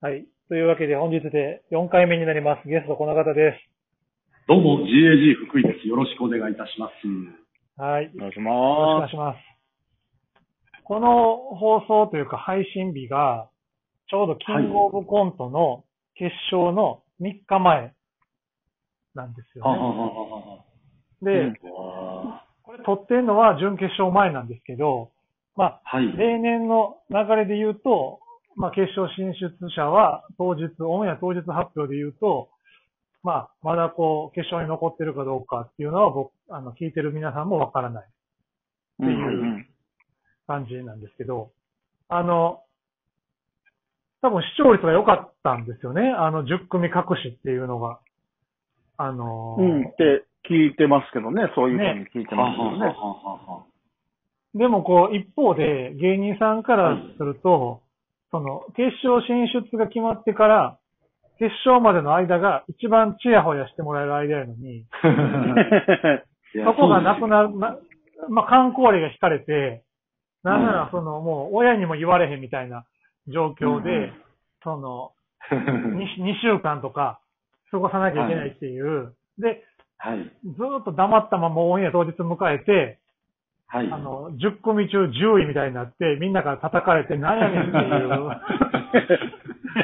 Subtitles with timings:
[0.00, 0.28] はい。
[0.48, 2.68] というわけで本日で4回目になります。
[2.68, 4.46] ゲストこの方です。
[4.46, 5.88] どうも、GAG 福井です。
[5.88, 7.82] よろしくお願いいたします。
[7.82, 8.12] はい。
[8.14, 9.38] お願いしよろしくお願まいします。
[10.84, 13.50] この放送というか配信日が、
[14.08, 15.82] ちょうどキングオブコントの
[16.14, 17.92] 決勝の3日前
[19.16, 19.70] なんですよね。
[19.70, 20.64] ははは
[21.22, 21.54] で、うん
[22.62, 25.10] これ撮ってるのは準決勝前なんですけど、
[25.56, 26.16] まあ、はい。
[26.16, 28.20] 例年の流れで言うと、
[28.58, 32.50] まあ、決勝進出者は当日、オンエア当日発表で言うと、
[33.22, 38.08] まあ、まだこう、決勝に残ってるかどうかっていうのは僕、あの、聞いてる皆さんもわからない
[39.00, 39.02] す。
[39.02, 39.10] うんう
[39.58, 39.66] ん
[40.48, 41.50] 感じなんですけど、
[42.08, 42.62] あの、
[44.22, 46.00] 多分視聴率が良かったんですよね。
[46.08, 48.00] あの、10組隠しっていうのが。
[48.96, 49.88] あのーうん。
[49.88, 52.86] って聞いてますけどね、そういうふうに聞いてはますけどね。
[52.86, 53.66] はははは
[54.54, 57.82] でもこう、一方で芸人さんからすると、
[58.30, 60.78] その、決勝進出が決まってから、
[61.38, 64.86] 決勝までの間が一番チヤホヤしてもらえる間やのに、
[66.64, 67.78] そこがなくなる、な
[68.28, 69.84] まあ、観光例が引かれて、
[70.42, 72.84] なんならその、もう親にも言われへんみたいな
[73.28, 74.12] 状況で、うん。
[74.62, 75.12] その、
[75.50, 75.56] で
[76.14, 77.20] すよ 2, 週間とか
[77.70, 79.62] 過ごさなきゃいけないっていう、で、
[79.98, 80.18] はい。
[80.44, 82.98] ずーっと黙ったままオンエア当日迎えて、
[83.70, 83.90] はい。
[83.92, 88.18] あの、10組中10位みたいになって、みんなから叩かれて、なんやねんっていう。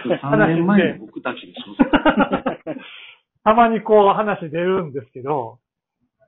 [0.25, 1.77] 3年前の僕たちでしょ。
[3.45, 5.59] たまにこう話出るんですけど、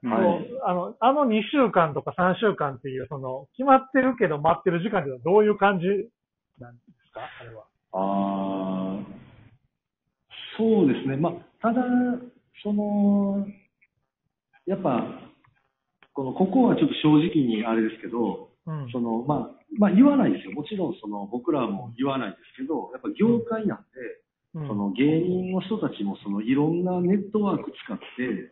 [0.05, 5.87] はいあの、あの2週間とか3週間っていう、その、決まってるけど待ってる時間っていうのはどういう感じ
[6.61, 7.23] なんですか？
[7.41, 7.65] あれは。
[7.93, 9.05] ああ、
[10.59, 11.17] そうですね。
[11.17, 11.33] まあ、
[11.63, 11.83] ただ、
[12.63, 13.47] その、
[14.67, 15.03] やっぱ、
[16.17, 18.89] この、ここはちょっと正直にあれですけど、うん。
[18.91, 20.53] その、まあ、まあ言わないですよ。
[20.53, 23.85] もちろん、その、僕らも言わないですけど、やっぱ業界なんで、
[24.57, 28.49] うんその芸人の人たちもそのいろんなネットワーク使って、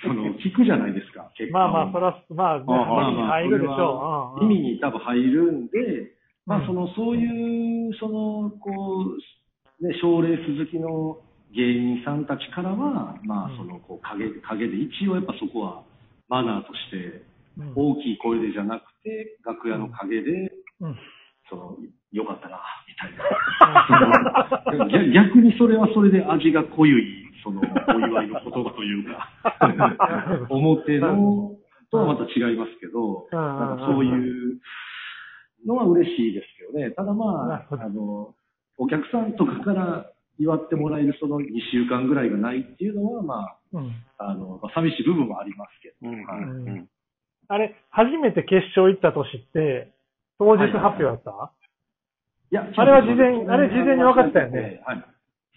[0.00, 4.44] その聞くじゃないですか、結果をまあまあ、そら、まあ、ね、ああ耳に入るでしょう。
[4.44, 6.16] 意味に多分入るんで、
[6.46, 9.04] まうんあその、そういう、その、こ
[9.82, 11.18] う、ね、賞レース好きの
[11.54, 15.82] 芸人さんたちからは、まうんあその、こう、影、影で、一応やっぱそこは
[16.28, 20.98] マナーとして、うん大きい声でじゃなくて、楽屋の陰で、うん
[21.48, 21.76] その、
[22.10, 22.58] よかったな、
[22.88, 23.14] みたい
[24.74, 24.88] な。
[24.90, 29.30] 逆逆にそれはそれで味が濃ゆい、その、お祝いの言葉というか、
[30.50, 31.54] 表の
[31.94, 34.58] とはまた違いますけど、そういう
[35.64, 36.90] のは嬉しいですけどね。
[36.90, 38.34] ただまあ、あの、
[38.76, 46.10] お客さんとかから祝ってもらえるその2週間ぐらいがないっていうのは、まあ、うんあの、まあ寂しい部分もありますけど。
[46.10, 46.88] うんはいうん
[47.46, 49.92] あれ、初めて決勝行った年って、
[50.38, 51.52] 当日発表だった、
[52.50, 54.80] いや、あれは事前あれ事前に分かってたよね。
[54.86, 55.04] はい。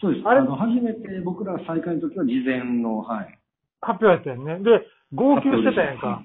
[0.02, 0.28] そうです。
[0.28, 3.40] あれあの、初めて僕ら再開の時は事前の、はい。
[3.82, 4.64] 発表やったよね。
[4.64, 6.22] で、号泣してたやんか。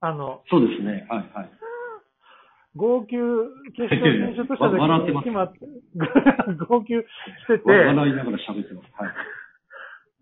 [0.00, 1.06] あの、そうですね。
[1.08, 1.50] はい、はい。
[2.74, 3.16] 号泣、
[3.76, 5.58] 決勝進出した時笑ってますに決まって、
[6.66, 8.88] 号泣してて、笑いながら喋ってます。
[8.96, 9.10] はい。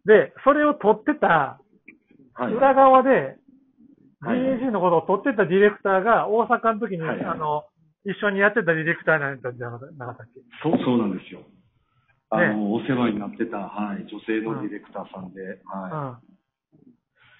[0.04, 1.60] で、それを撮ってた、
[2.34, 2.54] はい。
[2.54, 3.40] 裏側で、はい
[4.22, 7.64] DAG のことを撮ってたディレクターが大阪の時に、はいあの、
[8.04, 11.40] 一緒にやってたディレクターなんじゃなかったっけそう、そうなんですよ。
[12.28, 16.20] あの、お世話になってた、はい、女性のディレクターさんで、は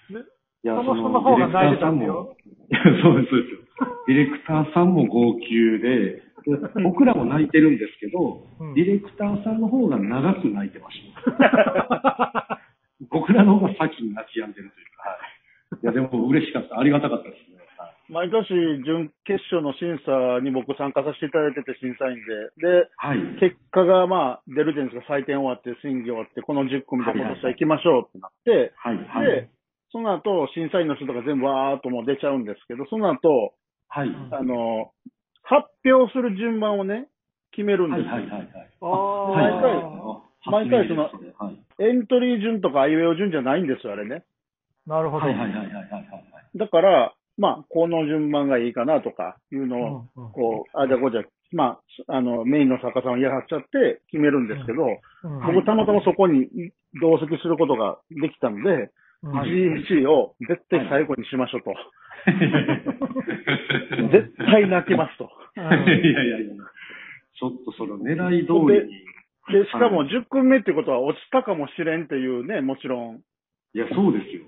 [0.09, 0.15] い。
[0.15, 0.23] うん。
[0.25, 0.25] で
[0.63, 2.35] いやその人の方が泣いてたんだよ
[2.69, 3.61] ディレクターさんも、いやそうです、そうですよ。
[4.07, 5.49] ディレクターさんも号泣
[5.81, 6.30] で、で
[6.83, 12.59] 僕らも泣いてるんですけど、うんディレクターさんの方が長く泣いてました。
[13.09, 15.79] 僕らの方が先に泣き止んでるというか、はい。
[15.83, 16.79] いや、でも嬉しかった。
[16.79, 17.57] ありがたかったですね。
[17.77, 18.51] はい毎年、
[18.83, 22.19] 準決勝の審査に僕参加させていただいてて、審査員
[22.59, 22.83] で。
[22.83, 23.19] で、はい。
[23.39, 28.97] 結果がまあ出るじゃないですか、採点終わって、審議終わって、この10組で今年は行きましょうってなって、はい。
[29.07, 29.27] はい。
[29.27, 29.49] で、
[29.91, 33.53] その後、審査員の人とか全部わーっともう出ちゃうんですけど、その後、
[33.87, 34.09] はい。
[34.31, 34.91] あの、
[35.43, 37.07] 発表する順番をね、
[37.51, 38.03] 決めるんはい。
[38.03, 38.15] ですよ。
[38.15, 38.25] はい。
[38.29, 38.67] はい。
[38.81, 39.83] あはい。
[39.83, 41.57] ー毎回その初耳ですはい。
[41.79, 44.23] エントリー順とかアイウェイ順じゃないんですよ、あれね。
[44.87, 45.25] なるほど。
[45.27, 45.35] はい。
[45.35, 45.51] はい。
[45.51, 45.65] はい。
[45.65, 45.65] はい。
[45.65, 45.81] はい。
[45.91, 45.99] は
[46.53, 46.57] い。
[46.57, 51.21] だから、まあ、この順番がいいかなとかいうのを、うんうんこう、あ、じゃあこうじゃ、
[51.51, 55.01] まあ、あの、メインの作家さんをやっちゃって決めるんですけど、うん
[55.53, 56.49] 僕たまたまそこに
[56.99, 58.89] 同席することができたので、
[59.23, 61.75] うんはい GHC を絶対最後にしましょうと。
[64.11, 65.29] 絶対泣きますと。
[65.57, 66.55] いやいやいや。
[67.39, 69.03] ちょっとその狙い通りに。
[69.51, 73.21] で、しかも10組目ってことは落ちたかもしれんっていうね、もちろん。
[73.73, 74.43] いや、そうですよ。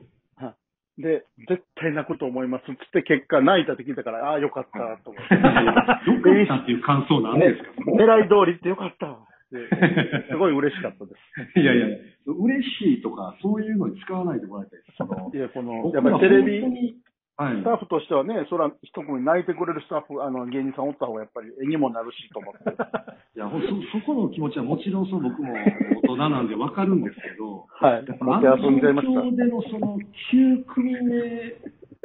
[0.99, 2.65] で、絶対泣くと思います。
[2.65, 5.33] つって結果泣いたって聞いたから、ああ、よかったと思って。
[5.33, 7.71] よかったっていう感想なんですか？
[7.81, 9.17] 狙い通りってよかった。
[9.53, 11.13] て、すごい嬉しかったで
[11.53, 11.57] す。
[11.59, 11.87] いやいや、
[12.27, 15.37] 嬉しいとか、そういうのに使わないでもらいたいです。
[15.37, 16.95] いや、この、やっぱりテレビ、
[17.35, 22.69] はいスタッフとしてはね、そら、一組泣いてくれるスタッフ、あの、芸人さんおった方がやっぱり絵にもなるしと思って。
[23.35, 25.51] いや、ほんそ、そこの気持ちはもちろんそう僕も
[26.03, 28.05] 大人なんでわかるんですけど、はい。
[28.05, 29.13] やっぱ遊んじゃいました。
[29.13, 29.97] 状況でのその
[30.31, 31.55] 9組目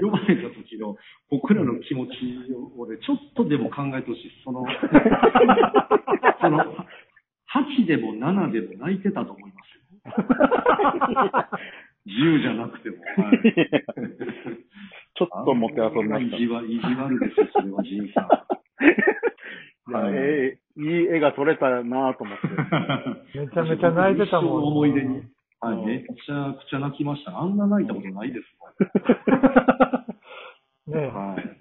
[0.00, 0.96] 呼ばれた時の
[1.28, 2.10] 僕らの気持ち
[2.78, 4.32] をね、ちょっとでも考えてほしい。
[4.44, 4.64] その、
[6.40, 6.64] その、
[7.52, 11.58] 8でも7でも泣いてたと思いますよ。
[12.08, 12.96] 10じゃなくても。
[12.96, 14.07] はい
[15.48, 16.36] ちょって遊びました。
[16.36, 18.28] 意地悪意地悪ですよ、それは、ジンさん。
[19.88, 22.48] いやはいええいい絵が撮れたなと思って。
[23.40, 24.64] めちゃめちゃ泣いてたもん。
[24.64, 25.22] 思い出に。
[25.60, 27.36] はい、うんめちゃくちゃ泣きました。
[27.36, 28.46] あんな泣いたことないです
[30.86, 31.14] ねもん。
[31.34, 31.56] はい。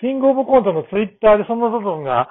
[0.00, 2.28] キングオブコントのツイッターでその部分が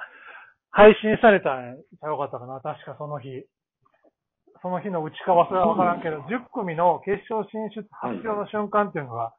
[0.70, 3.44] 配信されたんちゃうかったかな、確かその日。
[4.62, 9.32] その日の内か忘れはわからんけど、10組の決勝進出発表の瞬間っていうのが、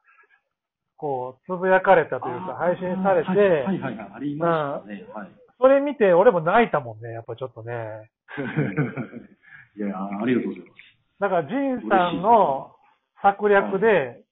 [1.02, 5.04] こう、つぶやかれたというか、配信されて、はいはいはいはい、ありましたね。
[5.12, 5.28] はい。
[5.58, 7.74] それ見て俺も泣いたもんね、やっぱちょっとね。
[9.74, 11.18] いや、ありがとうございます。
[11.18, 12.70] だから、ジンさんの
[13.20, 14.22] 策略で、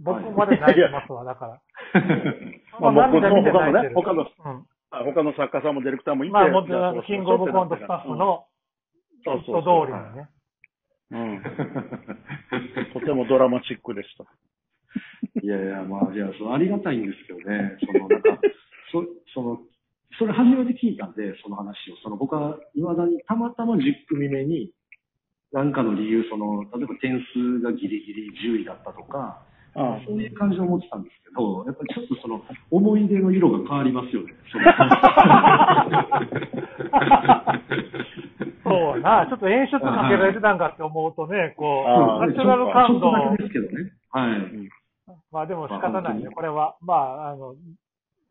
[0.00, 1.60] 僕まで泣いてますわ、だから。
[2.90, 4.66] まあ僕涙見て他の泣いて他のうん。
[4.90, 8.46] あ他の作家さんもディレクターもいて、まあ、もちろん、キングオブコントスタッフの
[9.24, 10.28] そう人そう通りにね。
[11.10, 11.42] うん。
[12.94, 14.24] とてもドラマチックでした。
[15.42, 18.38] いやいや、まあ、いや、そのありがたいんですけどね、その、なんか、
[18.92, 19.04] そ
[19.34, 19.60] その、
[20.18, 21.96] それ初めて聞いたんで、その話を。
[22.02, 24.72] その、僕は、未だにたまたま10組目に、
[25.52, 29.42] なんかの理由、その、例えば点数がギリギリ10位だったとか、
[29.76, 34.32] あそういう感じで思ってたんですけど、やっぱりちょっとその、思い出の色が変わりますよね。
[34.52, 34.64] その
[38.64, 43.92] そうな、ちょっと演出かけられてたんかって思うとね、こあう、ナチュラル感動ちょっとだけですけどね。
[44.10, 44.40] はい。
[45.34, 46.30] まあでも仕方ないね。
[46.30, 47.56] これは、まあ、あの、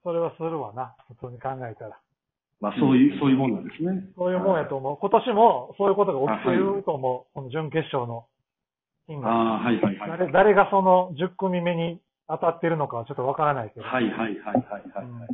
[0.03, 0.95] それはするわな。
[1.19, 1.99] 普通に考えたら。
[2.61, 4.07] まあ、そういう、そういうもんなんですね。
[4.15, 4.97] そういうもんやと思う。
[4.97, 7.33] 今年もそういうことが起きてると思う。
[7.33, 8.25] この準決勝の
[9.07, 9.27] 日が。
[9.27, 10.09] ああ、はいはいはい。
[10.17, 13.85] 誰誰がその10組目に当たってるのかはちょっとわからないけど。
[13.85, 14.63] はいはいはいはい
[14.95, 15.05] はい。
[15.05, 15.27] うん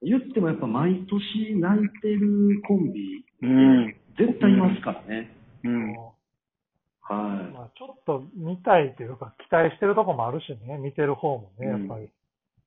[0.00, 3.96] 言ってもやっぱ毎年泣いてるコンビ、うん。
[4.16, 5.34] 絶対いますからね。
[5.64, 5.92] うん。
[5.96, 7.52] はい。
[7.52, 12.10] まあ、ちょっと見たいというか、期待してるとこもあるしね、見てる方もね、やっぱり。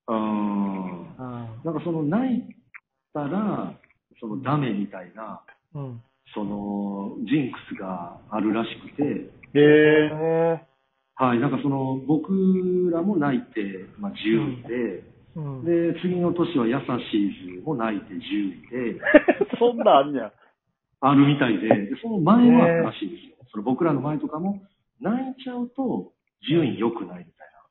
[0.08, 0.18] うーん。
[0.18, 1.62] うん。
[1.64, 2.44] なんかその泣い
[3.14, 3.74] たら、
[4.20, 5.42] そのダメみたいな、
[5.76, 6.02] うん。
[6.34, 10.10] そのジンクスがあるらしくて、ええ
[10.58, 10.72] え
[11.16, 12.32] はい、なんかその僕
[12.92, 15.66] らも泣いて、まあ、10位で、ー、うん。
[15.66, 16.78] で、次の年は優
[17.12, 19.02] しいズも泣いて10位で、
[19.60, 20.32] そんなんあんや。
[21.02, 23.36] あるみたいで、でその前もあったらしいんですよ。
[23.52, 24.62] その僕らの前とかも、
[25.02, 26.14] 泣いちゃうと
[26.48, 27.62] 順位良くないみたいな。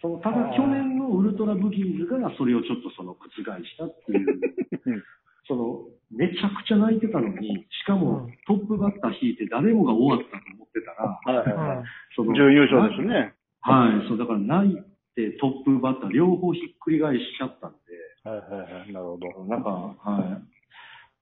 [0.00, 4.40] そのただ去年のウルトラブギーズがそれをちょっとその覆したっていう
[4.86, 5.02] うん、
[5.48, 11.84] そのめちゃくちゃ泣いてたのに、しかもうんトップバッター引いて誰もが終わったと思ってたら、はいはいはい。
[12.14, 13.34] その準優勝ですね。
[13.60, 14.76] はい、そうだから泣い
[15.14, 17.78] てトップバッター両方ひっくり返しちゃったんで、
[18.24, 18.92] はいはいはい。
[18.92, 19.44] なるほど。
[19.44, 20.54] なんか、はい。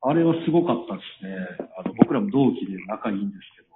[0.03, 1.35] あれはすごかったですね。
[1.79, 3.72] あの、僕らも同期で仲いいんですけど、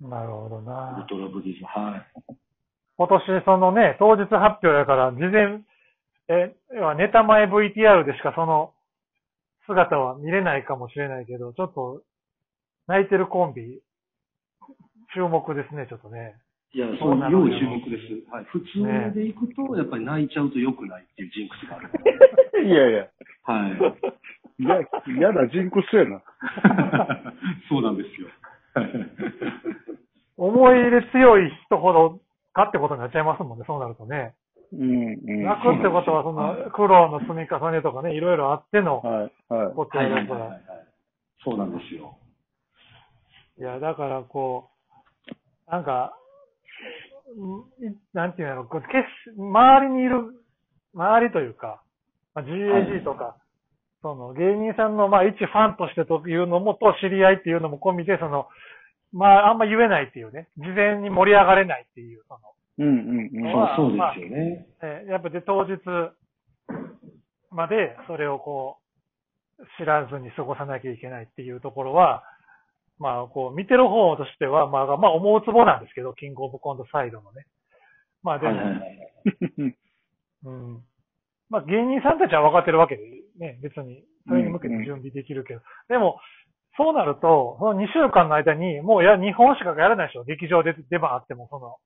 [0.00, 1.06] なるほどウルな。
[1.08, 2.34] トラブディズ、はい。
[2.96, 5.60] 今年そのね、当日発表やから、事前、
[6.28, 8.74] え、要はネタ前 VTR でしかその
[9.66, 12.02] 姿は見れないかもしれないけど、ちょっと
[12.88, 13.80] 泣いてるコンビ、
[15.14, 16.34] 注目ですね、ちょっとね。
[16.72, 18.30] いや、そそうう、なのよ要注目です。
[18.30, 18.44] はい。
[18.46, 21.88] 普通で行くと、やっぱり泣いちゃうと良くないっていうジンクスがある。
[22.66, 23.08] いやいや。
[23.44, 24.62] はい。
[24.62, 24.80] いや、
[25.16, 26.22] 嫌なジンクスやな。
[27.68, 28.28] そうなんですよ。
[30.46, 32.20] 思い入れ強い人ほど
[32.54, 34.34] かってことになっちゃいますもんね、そうなるとね。
[34.72, 35.44] うん、うん。
[35.44, 39.74] 泣くってことは、そはいの苦労の積み重ねとかね、いろいろあってのはい、はい。
[39.74, 40.40] ことはいやるから。
[40.40, 40.86] はいはいはい。
[41.44, 42.16] そうなんですよ。
[43.58, 44.70] いや、だからこ
[45.68, 46.16] う、なんか、
[48.12, 48.82] なんていうの、こう
[49.40, 50.34] 周りにいる、
[50.94, 51.82] 周りというか、
[52.34, 53.36] まあ、GAG とか、
[54.02, 58.46] その芸人さんのまあ一ファンとしてというのも、と知り合いっていうのも込みで、その、
[59.12, 62.40] まああんま言えないっていうね、事前に盛り上がれないっていう、その、
[62.78, 63.52] うん、うん、うん。
[63.52, 64.66] そうそうですよね。
[64.82, 65.80] えーやっぱで当日
[67.50, 68.78] までそれをこ
[69.58, 72.22] う、知らずに過ごさなきゃいけないっていうところは、
[72.98, 77.46] まあこう、見てる方としては、まあまあ思うツボなんですけど、キングオブコントサイドのね。
[78.22, 78.60] まあでも。
[80.44, 80.82] うん。
[81.48, 83.02] まあ芸人さんたちは分かってるわけで
[83.38, 86.18] ね、別に、それに向けて準備できるけど、でも、
[86.76, 90.24] そうなると、その2週間の間に、もうや、日本しかやらないでしょ。
[90.24, 91.76] 劇場で出番あっても、その、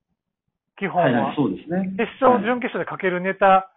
[0.79, 1.09] 基本は。
[1.09, 1.91] はいはい、そうですね。
[1.97, 3.71] 決勝、はい準決勝でかけるネタ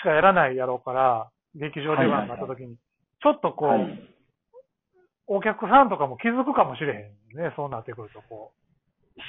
[0.00, 4.18] しかやらないやろうから、劇場出番になった時に、ちょっとこう、はい
[5.28, 8.52] お客さんとかも気づくかもしれへんね、そうなってくると、こ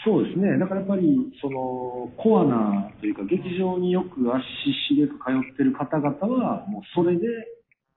[0.06, 0.58] そうですね。
[0.58, 4.44] だからやっぱり、その、コアなというか、劇場によく足
[4.88, 7.28] しげく通ってる方々は、もうそれで、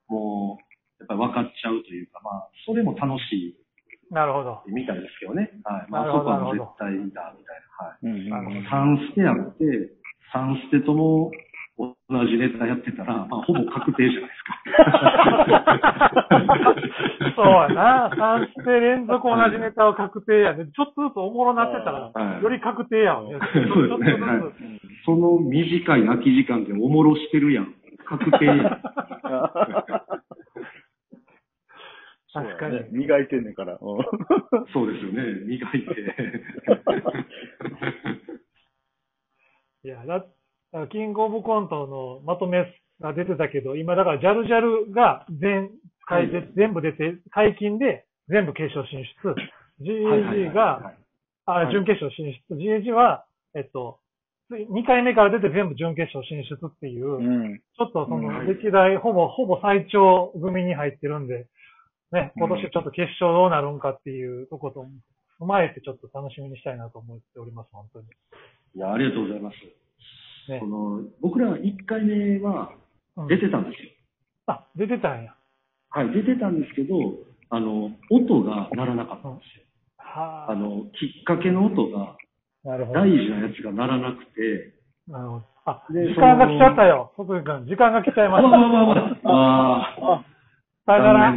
[0.09, 0.72] もう、
[1.03, 4.15] やっぱり分かっちゃうというか、まあ、それも楽しう。
[4.15, 4.63] なるほど。
[4.69, 5.51] いみたいですけどね。
[5.65, 5.91] はい。
[5.91, 7.83] まあ、そこは絶対だ、みたいな。
[7.83, 8.07] はい。
[8.07, 9.65] うんなるほど3ステやって、
[10.31, 11.33] 3ステとも
[11.79, 11.97] 同
[12.29, 14.61] じネタやってたら、まあ、ほぼ確定じゃないですか。
[17.35, 18.11] そうやな。
[18.13, 20.67] 3ステ連続同じネタは確定やね。
[20.67, 23.25] ちょっとずつおもろなってたら、はいより確定やん。
[23.25, 25.05] そうですねはいつ。
[25.07, 27.75] その短い空き時間でおもろしてるやん。
[28.05, 28.59] 確定やん。
[32.63, 33.75] 確か磨いてんねんから。
[33.75, 33.81] うん
[34.73, 35.23] そうですよね。
[35.47, 35.89] 磨いて。
[39.85, 40.25] いや、だ、
[40.89, 45.73] キングオブコントのまとめが出てたけど、今だからジャルジャルが全、
[46.07, 49.35] 解はい全部出て、解禁で全部決勝進出。
[49.81, 50.95] GAG はが、
[51.47, 52.55] あ、はい準決勝進出。
[52.55, 53.99] GAG は、えっと、
[54.51, 57.59] 2回目から出て全部準決勝進出っていう、うん。
[57.59, 61.49] ちょっとそのはい歴代ほぼ、ほぼ最長組に入ってるんで、
[62.13, 64.87] ね、今年ちょっと決勝どうなるんかっていうとこと
[65.41, 68.07] 踏まえてちょっと楽しみにしたいなと思っております、本当に。
[68.75, 69.57] いや、ありがとうございます。
[70.51, 72.73] ねその僕ら1回目は
[73.17, 73.91] うん出てたんですよ。
[74.47, 75.35] あ、出てたんや。
[75.91, 76.97] はい、出てたんですけど、
[77.51, 79.65] あの、音が鳴らなかったんですよ。
[79.99, 80.53] はあ。
[80.53, 82.17] あの、きっかけの音が、
[82.65, 83.01] なるほど。
[83.01, 84.75] 大事なやつが鳴らなくて、
[85.07, 85.45] なるほど。
[85.65, 87.13] あ、で時間が来ちゃったよ。
[87.17, 88.51] 外井君、時間が来ちゃいまあした。
[88.51, 90.25] わわわわああ、
[90.87, 91.33] さよなら